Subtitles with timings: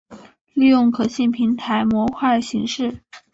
[0.55, 3.01] 利用可信平台模块形式。